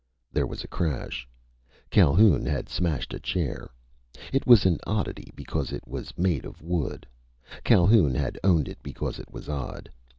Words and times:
There 0.33 0.47
was 0.47 0.63
a 0.63 0.67
crash. 0.67 1.27
Calhoun 1.91 2.43
had 2.47 2.69
smashed 2.69 3.13
a 3.13 3.19
chair. 3.19 3.69
It 4.33 4.47
was 4.47 4.65
an 4.65 4.79
oddity 4.87 5.31
because 5.35 5.71
it 5.71 5.87
was 5.87 6.17
make 6.17 6.43
of 6.43 6.59
wood. 6.59 7.05
Calhoun 7.63 8.15
had 8.15 8.39
owned 8.43 8.67
it 8.67 8.81
because 8.81 9.19
it 9.19 9.31
was 9.31 9.47
odd. 9.47 9.91